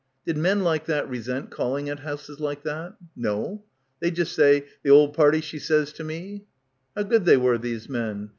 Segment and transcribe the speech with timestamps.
[0.25, 2.95] Did men like that resent call ing at houses like that?
[3.15, 3.63] No.
[3.99, 6.47] They'd just say, "The ole party she sez to me."
[6.95, 8.29] How good they were, these men.